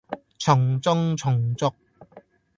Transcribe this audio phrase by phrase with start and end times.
[0.39, 1.73] 從眾從俗